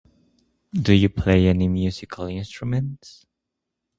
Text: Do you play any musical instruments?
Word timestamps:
Do 0.73 0.93
you 0.95 1.09
play 1.09 1.45
any 1.45 1.67
musical 1.67 2.25
instruments? 2.25 3.27